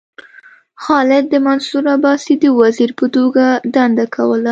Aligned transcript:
خالد 0.83 1.23
د 1.29 1.35
منصور 1.45 1.83
عباسي 1.95 2.33
د 2.39 2.45
وزیر 2.59 2.89
په 2.99 3.05
توګه 3.15 3.45
دنده 3.75 4.05
کوله. 4.15 4.49